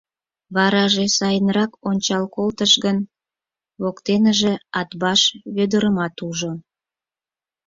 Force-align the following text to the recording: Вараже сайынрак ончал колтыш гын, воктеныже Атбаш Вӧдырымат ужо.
Вараже 0.55 1.05
сайынрак 1.17 1.71
ончал 1.89 2.23
колтыш 2.35 2.73
гын, 2.83 2.97
воктеныже 3.81 4.53
Атбаш 4.79 5.21
Вӧдырымат 5.55 6.15
ужо. 6.27 6.51